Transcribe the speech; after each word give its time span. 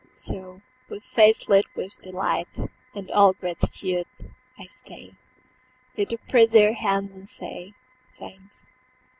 So, 0.13 0.63
with 0.89 1.03
face 1.03 1.47
lit 1.47 1.65
with 1.75 2.01
delight 2.01 2.47
And 2.95 3.11
all 3.11 3.33
gratitude, 3.33 4.07
I 4.57 4.65
stay 4.65 5.13
Yet 5.95 6.09
to 6.09 6.17
press 6.17 6.49
their 6.49 6.73
hands 6.73 7.13
and 7.13 7.29
say, 7.29 7.75
"Thanks. 8.15 8.65